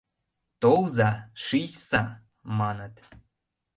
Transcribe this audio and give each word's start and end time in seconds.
«Толза, 0.61 1.09
шичса!»— 1.43 2.03
маныт. 2.57 2.95